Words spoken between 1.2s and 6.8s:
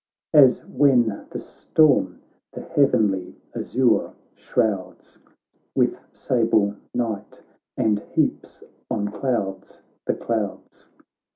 the storm the heavenly azure shrouds With sable